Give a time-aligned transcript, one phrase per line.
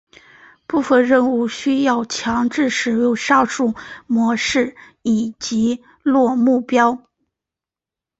[0.65, 3.75] 部分任务需要强制使用上述
[4.07, 7.05] 模式以击落目标。